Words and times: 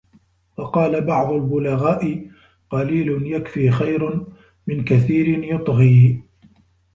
وَقَالَ 0.57 1.01
بَعْضُ 1.01 1.31
الْبُلَغَاءِ 1.31 2.27
قَلِيلٌ 2.69 3.21
يَكْفِي 3.25 3.71
خَيْرٌ 3.71 4.25
مِنْ 4.67 4.83
كَثِيرٍ 4.83 5.27
يُطْغِي 5.43 6.23